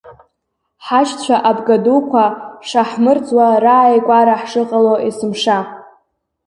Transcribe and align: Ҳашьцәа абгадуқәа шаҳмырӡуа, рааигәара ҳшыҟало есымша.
Ҳашьцәа 0.85 1.35
абгадуқәа 1.49 2.25
шаҳмырӡуа, 2.67 3.47
рааигәара 3.63 4.35
ҳшыҟало 4.41 4.93
есымша. 5.05 5.57